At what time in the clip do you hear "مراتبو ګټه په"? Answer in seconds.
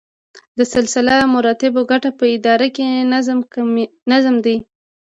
1.33-2.25